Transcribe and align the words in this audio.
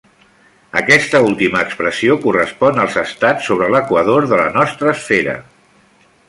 Aquesta 0.79 1.19
última 1.25 1.61
expressió 1.65 2.17
correspon 2.23 2.81
als 2.85 2.97
estats 3.03 3.51
sobre 3.51 3.69
l'equador 3.75 4.27
de 4.33 4.41
la 4.41 4.49
nostra 4.57 4.95
esfera. 4.97 5.37